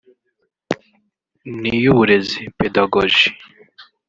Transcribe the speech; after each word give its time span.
n’iy’uburezi 1.59 2.39
(Pédagogie) 2.57 3.27